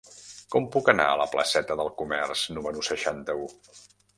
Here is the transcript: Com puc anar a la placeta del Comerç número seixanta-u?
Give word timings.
Com 0.53 0.63
puc 0.75 0.87
anar 0.93 1.05
a 1.09 1.19
la 1.21 1.27
placeta 1.35 1.77
del 1.81 1.91
Comerç 2.01 2.47
número 2.57 2.87
seixanta-u? 2.89 3.47